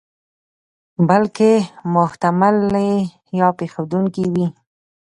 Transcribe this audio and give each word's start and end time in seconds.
بلکې 1.07 1.51
محتملې 1.93 2.91
یا 3.39 3.47
پېښېدونکې 3.57 4.23
وي. 4.33 4.47